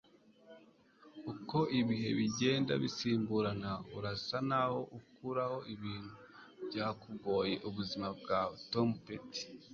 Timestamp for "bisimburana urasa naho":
2.83-4.79